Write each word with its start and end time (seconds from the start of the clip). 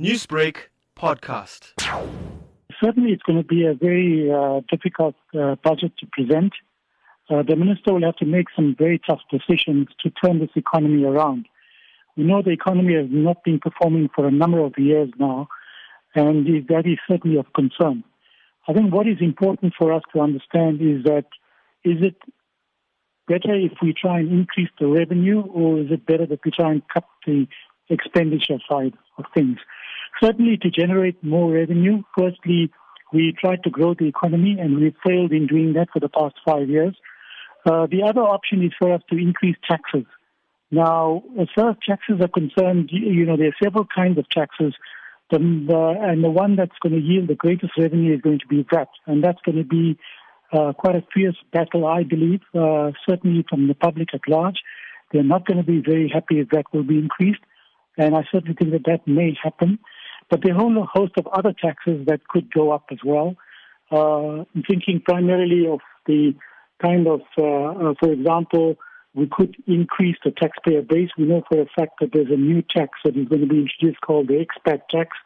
Newsbreak 0.00 0.56
podcast. 0.98 1.70
Certainly, 2.82 3.12
it's 3.12 3.22
going 3.22 3.38
to 3.38 3.44
be 3.44 3.64
a 3.64 3.74
very 3.74 4.28
uh, 4.28 4.60
difficult 4.68 5.14
uh, 5.32 5.54
budget 5.62 5.92
to 5.98 6.06
present. 6.10 6.52
Uh, 7.30 7.44
the 7.44 7.54
minister 7.54 7.94
will 7.94 8.02
have 8.02 8.16
to 8.16 8.24
make 8.24 8.46
some 8.56 8.74
very 8.76 9.00
tough 9.08 9.20
decisions 9.30 9.86
to 10.00 10.10
turn 10.10 10.40
this 10.40 10.50
economy 10.56 11.04
around. 11.04 11.46
We 12.16 12.24
know 12.24 12.42
the 12.42 12.50
economy 12.50 12.94
has 12.94 13.06
not 13.08 13.44
been 13.44 13.60
performing 13.60 14.10
for 14.12 14.26
a 14.26 14.32
number 14.32 14.58
of 14.58 14.72
years 14.76 15.10
now, 15.16 15.46
and 16.16 16.44
that 16.66 16.86
is 16.86 16.98
certainly 17.08 17.38
of 17.38 17.46
concern. 17.54 18.02
I 18.66 18.72
think 18.72 18.92
what 18.92 19.06
is 19.06 19.18
important 19.20 19.74
for 19.78 19.92
us 19.92 20.02
to 20.12 20.20
understand 20.20 20.80
is 20.82 21.04
that 21.04 21.26
is 21.84 22.02
it 22.02 22.16
better 23.28 23.54
if 23.54 23.74
we 23.80 23.94
try 23.94 24.18
and 24.18 24.32
increase 24.32 24.70
the 24.80 24.88
revenue, 24.88 25.42
or 25.42 25.78
is 25.78 25.92
it 25.92 26.04
better 26.04 26.26
that 26.26 26.40
we 26.44 26.50
try 26.50 26.72
and 26.72 26.82
cut 26.92 27.04
the 27.24 27.46
expenditure 27.88 28.58
side 28.68 28.94
of 29.18 29.26
things? 29.32 29.58
Certainly, 30.22 30.58
to 30.62 30.70
generate 30.70 31.22
more 31.22 31.52
revenue, 31.52 32.02
firstly, 32.16 32.70
we 33.12 33.34
tried 33.38 33.62
to 33.64 33.70
grow 33.70 33.94
the 33.94 34.06
economy, 34.06 34.56
and 34.58 34.76
we 34.76 34.94
failed 35.06 35.32
in 35.32 35.46
doing 35.46 35.74
that 35.74 35.88
for 35.92 36.00
the 36.00 36.08
past 36.08 36.34
five 36.44 36.68
years. 36.68 36.96
Uh, 37.64 37.86
the 37.86 38.02
other 38.02 38.20
option 38.20 38.62
is 38.62 38.72
for 38.78 38.92
us 38.92 39.02
to 39.10 39.16
increase 39.16 39.56
taxes. 39.68 40.04
Now, 40.70 41.22
as 41.40 41.48
far 41.54 41.70
as 41.70 41.76
taxes 41.86 42.20
are 42.20 42.28
concerned, 42.28 42.90
you 42.92 43.24
know, 43.24 43.36
there 43.36 43.48
are 43.48 43.62
several 43.62 43.86
kinds 43.86 44.18
of 44.18 44.28
taxes. 44.28 44.74
The, 45.30 45.38
and 45.38 46.22
the 46.22 46.30
one 46.30 46.56
that's 46.56 46.78
going 46.82 46.94
to 46.94 47.00
yield 47.00 47.28
the 47.28 47.34
greatest 47.34 47.72
revenue 47.78 48.14
is 48.14 48.20
going 48.20 48.40
to 48.40 48.46
be 48.46 48.66
VAT. 48.70 48.88
And 49.06 49.22
that's 49.22 49.40
going 49.44 49.56
to 49.58 49.64
be 49.64 49.98
uh, 50.52 50.72
quite 50.72 50.96
a 50.96 51.04
fierce 51.14 51.36
battle, 51.52 51.86
I 51.86 52.02
believe, 52.02 52.40
uh, 52.54 52.92
certainly 53.08 53.44
from 53.48 53.68
the 53.68 53.74
public 53.74 54.08
at 54.14 54.28
large. 54.28 54.58
They're 55.12 55.22
not 55.22 55.46
going 55.46 55.58
to 55.58 55.64
be 55.64 55.80
very 55.80 56.10
happy 56.12 56.40
if 56.40 56.48
that 56.50 56.64
will 56.72 56.82
be 56.82 56.98
increased. 56.98 57.40
And 57.96 58.16
I 58.16 58.24
certainly 58.30 58.56
think 58.58 58.72
that 58.72 58.84
that 58.86 59.06
may 59.06 59.36
happen. 59.42 59.78
But 60.34 60.42
there 60.42 60.52
are 60.52 60.56
a 60.56 60.60
whole 60.60 60.88
host 60.92 61.12
of 61.16 61.28
other 61.28 61.52
taxes 61.52 62.06
that 62.08 62.26
could 62.26 62.52
go 62.52 62.72
up 62.72 62.86
as 62.90 62.98
well. 63.04 63.36
Uh, 63.92 64.42
I'm 64.52 64.64
thinking 64.68 65.00
primarily 65.00 65.64
of 65.68 65.78
the 66.06 66.34
kind 66.82 67.06
of, 67.06 67.20
uh, 67.38 67.90
uh, 67.90 67.94
for 68.00 68.10
example, 68.10 68.74
we 69.14 69.28
could 69.30 69.54
increase 69.68 70.16
the 70.24 70.32
taxpayer 70.32 70.82
base. 70.82 71.10
We 71.16 71.26
know 71.26 71.44
for 71.48 71.60
a 71.60 71.66
fact 71.78 72.00
that 72.00 72.10
there's 72.12 72.32
a 72.32 72.36
new 72.36 72.62
tax 72.62 72.98
that 73.04 73.16
is 73.16 73.28
going 73.28 73.42
to 73.42 73.46
be 73.46 73.60
introduced 73.60 74.00
called 74.00 74.26
the 74.26 74.44
expat 74.44 74.80
tax 74.90 75.16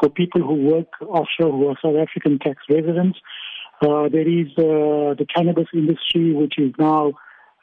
for 0.00 0.08
people 0.08 0.40
who 0.40 0.54
work 0.54 0.86
offshore 1.02 1.50
who 1.50 1.66
are 1.66 1.78
South 1.82 1.96
African 1.96 2.38
tax 2.38 2.58
residents. 2.70 3.18
Uh, 3.82 4.08
there 4.08 4.28
is 4.28 4.46
uh, 4.56 5.18
the 5.18 5.26
cannabis 5.34 5.66
industry, 5.74 6.32
which 6.32 6.60
is 6.60 6.72
now 6.78 7.14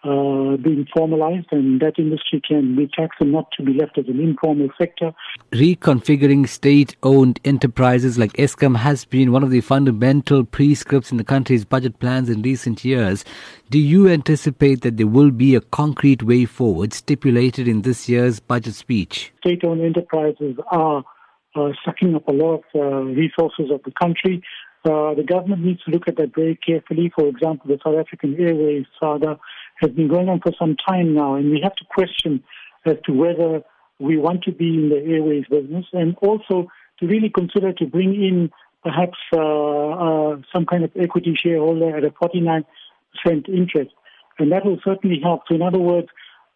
uh, 0.03 0.57
being 0.57 0.87
formalized, 0.91 1.47
and 1.51 1.79
that 1.79 1.99
industry 1.99 2.41
can 2.47 2.75
be 2.75 2.87
taxed 2.87 3.21
and 3.21 3.31
not 3.31 3.51
to 3.55 3.63
be 3.63 3.73
left 3.73 3.97
as 3.97 4.07
an 4.07 4.19
informal 4.19 4.69
sector. 4.77 5.13
Reconfiguring 5.51 6.47
state 6.47 6.95
owned 7.03 7.39
enterprises 7.45 8.17
like 8.17 8.33
Eskom 8.33 8.77
has 8.77 9.05
been 9.05 9.31
one 9.31 9.43
of 9.43 9.51
the 9.51 9.61
fundamental 9.61 10.43
prescripts 10.43 11.11
in 11.11 11.17
the 11.17 11.23
country's 11.23 11.65
budget 11.65 11.99
plans 11.99 12.29
in 12.29 12.41
recent 12.41 12.83
years. 12.83 13.23
Do 13.69 13.77
you 13.77 14.09
anticipate 14.09 14.81
that 14.81 14.97
there 14.97 15.07
will 15.07 15.31
be 15.31 15.53
a 15.53 15.61
concrete 15.61 16.23
way 16.23 16.45
forward 16.45 16.93
stipulated 16.93 17.67
in 17.67 17.83
this 17.83 18.09
year's 18.09 18.39
budget 18.39 18.73
speech? 18.73 19.31
State 19.39 19.63
owned 19.63 19.81
enterprises 19.81 20.55
are 20.71 21.03
uh, 21.55 21.69
sucking 21.85 22.15
up 22.15 22.27
a 22.27 22.31
lot 22.31 22.55
of 22.55 22.63
uh, 22.73 22.79
resources 22.79 23.69
of 23.71 23.81
the 23.83 23.91
country. 24.01 24.41
Uh, 24.83 25.13
the 25.13 25.23
government 25.23 25.63
needs 25.63 25.83
to 25.83 25.91
look 25.91 26.07
at 26.07 26.17
that 26.17 26.33
very 26.33 26.55
carefully. 26.55 27.11
For 27.13 27.27
example, 27.27 27.67
the 27.67 27.77
South 27.83 27.99
African 27.99 28.35
Airways 28.39 28.85
saga 28.99 29.37
has 29.81 29.91
been 29.91 30.07
going 30.07 30.29
on 30.29 30.39
for 30.39 30.53
some 30.57 30.75
time 30.87 31.13
now, 31.13 31.35
and 31.35 31.51
we 31.51 31.59
have 31.61 31.75
to 31.75 31.85
question 31.85 32.43
as 32.85 32.95
to 33.05 33.11
whether 33.11 33.61
we 33.99 34.17
want 34.17 34.43
to 34.43 34.51
be 34.51 34.75
in 34.75 34.89
the 34.89 34.97
airways 35.13 35.45
business 35.49 35.85
and 35.93 36.15
also 36.21 36.67
to 36.99 37.07
really 37.07 37.29
consider 37.29 37.73
to 37.73 37.85
bring 37.85 38.13
in 38.13 38.51
perhaps 38.83 39.17
uh, 39.33 39.37
uh, 39.37 40.37
some 40.53 40.65
kind 40.65 40.83
of 40.83 40.91
equity 40.95 41.35
shareholder 41.35 41.95
at 41.95 42.03
a 42.03 42.09
49% 42.09 42.63
interest. 43.47 43.91
And 44.39 44.51
that 44.51 44.65
will 44.65 44.79
certainly 44.83 45.19
help. 45.21 45.41
So, 45.47 45.55
in 45.55 45.61
other 45.61 45.79
words, 45.79 46.07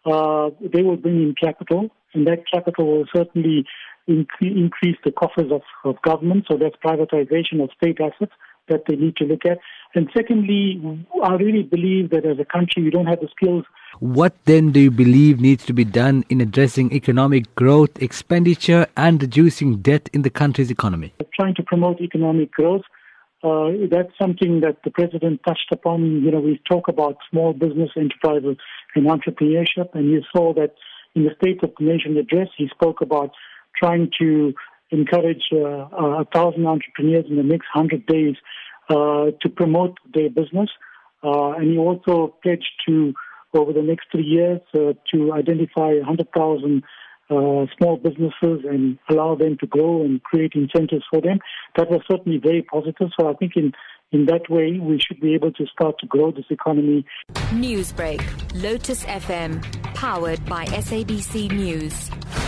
uh, 0.04 0.50
they 0.60 0.82
will 0.82 0.96
bring 0.96 1.22
in 1.22 1.34
capital, 1.40 1.90
and 2.14 2.26
that 2.26 2.44
capital 2.52 2.86
will 2.98 3.04
certainly 3.14 3.64
incre- 4.08 4.56
increase 4.56 4.96
the 5.04 5.12
coffers 5.12 5.52
of, 5.52 5.62
of 5.84 6.00
government. 6.02 6.46
So, 6.50 6.56
that's 6.56 6.74
privatization 6.84 7.62
of 7.62 7.70
state 7.76 7.98
assets 8.00 8.32
that 8.68 8.84
they 8.86 8.96
need 8.96 9.16
to 9.16 9.24
look 9.24 9.44
at. 9.44 9.58
And 9.94 10.08
secondly, 10.14 10.80
I 11.22 11.34
really 11.34 11.62
believe 11.62 12.10
that 12.10 12.26
as 12.26 12.38
a 12.38 12.44
country, 12.44 12.82
we 12.82 12.90
don't 12.90 13.06
have 13.06 13.20
the 13.20 13.28
skills. 13.34 13.64
What 14.00 14.34
then 14.44 14.72
do 14.72 14.80
you 14.80 14.90
believe 14.90 15.40
needs 15.40 15.64
to 15.66 15.72
be 15.72 15.84
done 15.84 16.24
in 16.28 16.40
addressing 16.40 16.92
economic 16.92 17.54
growth, 17.54 18.02
expenditure, 18.02 18.86
and 18.96 19.22
reducing 19.22 19.76
debt 19.76 20.10
in 20.12 20.22
the 20.22 20.30
country's 20.30 20.70
economy? 20.70 21.14
Trying 21.34 21.54
to 21.54 21.62
promote 21.62 22.00
economic 22.00 22.52
growth. 22.52 22.82
Uh, 23.42 23.70
that's 23.90 24.12
something 24.20 24.60
that 24.60 24.78
the 24.84 24.90
president 24.90 25.40
touched 25.46 25.70
upon. 25.70 26.22
You 26.22 26.30
know, 26.30 26.40
we 26.40 26.60
talk 26.68 26.88
about 26.88 27.16
small 27.30 27.52
business 27.52 27.90
enterprises 27.96 28.56
and 28.94 29.06
entrepreneurship, 29.06 29.94
and 29.94 30.10
you 30.10 30.22
saw 30.34 30.52
that 30.54 30.74
in 31.14 31.24
the 31.24 31.30
State 31.40 31.62
of 31.62 31.72
the 31.78 31.84
Nation 31.84 32.16
address, 32.16 32.48
he 32.56 32.68
spoke 32.68 33.00
about 33.00 33.30
trying 33.78 34.10
to 34.18 34.54
encourage 34.90 35.42
uh, 35.52 35.88
a 36.20 36.26
thousand 36.32 36.66
entrepreneurs 36.66 37.24
in 37.28 37.36
the 37.36 37.42
next 37.42 37.66
hundred 37.72 38.06
days 38.06 38.36
uh, 38.88 39.26
to 39.40 39.48
promote 39.48 39.98
their 40.14 40.30
business. 40.30 40.70
Uh, 41.22 41.52
and 41.52 41.72
he 41.72 41.78
also 41.78 42.34
pledged 42.42 42.70
to, 42.86 43.12
over 43.54 43.72
the 43.72 43.82
next 43.82 44.06
three 44.12 44.24
years, 44.24 44.60
uh, 44.74 44.92
to 45.12 45.32
identify 45.32 45.94
100,000 45.94 46.82
uh, 47.28 47.66
small 47.76 47.96
businesses 47.96 48.64
and 48.68 48.98
allow 49.10 49.34
them 49.34 49.56
to 49.58 49.66
grow 49.66 50.02
and 50.02 50.22
create 50.22 50.52
incentives 50.54 51.04
for 51.10 51.20
them. 51.20 51.38
That 51.76 51.90
was 51.90 52.00
certainly 52.08 52.38
very 52.38 52.62
positive. 52.62 53.08
So 53.18 53.28
I 53.28 53.34
think 53.34 53.52
in 53.56 53.72
in 54.12 54.26
that 54.26 54.48
way, 54.48 54.78
we 54.80 55.00
should 55.00 55.20
be 55.20 55.34
able 55.34 55.50
to 55.52 55.66
start 55.66 55.98
to 55.98 56.06
grow 56.06 56.30
this 56.30 56.44
economy. 56.48 57.04
Newsbreak, 57.50 58.22
Lotus 58.62 59.04
FM, 59.04 59.60
powered 59.94 60.44
by 60.46 60.64
SABC 60.66 61.50
News. 61.50 62.45